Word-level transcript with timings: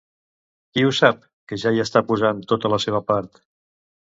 Qui 0.77 0.85
ho 0.87 0.93
sap, 0.99 1.19
que 1.51 1.59
ja 1.65 1.73
hi 1.75 1.83
està 1.85 2.03
posant 2.09 2.41
tota 2.53 2.73
la 2.77 2.81
seva 2.89 3.03
part? 3.13 3.41